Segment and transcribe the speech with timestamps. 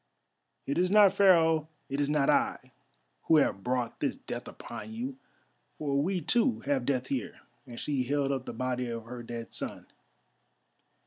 [0.65, 2.71] It is not Pharaoh, it is not I,
[3.25, 5.19] who have brought this death upon you.
[5.77, 9.53] For we too have death here!" and she held up the body of her dead
[9.53, 9.85] son.